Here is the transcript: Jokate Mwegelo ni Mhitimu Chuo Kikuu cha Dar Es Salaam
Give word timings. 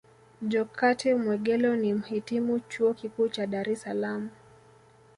Jokate 0.41 1.15
Mwegelo 1.15 1.75
ni 1.75 1.93
Mhitimu 1.93 2.59
Chuo 2.59 2.93
Kikuu 2.93 3.27
cha 3.29 3.47
Dar 3.47 3.69
Es 3.69 3.81
Salaam 3.81 4.29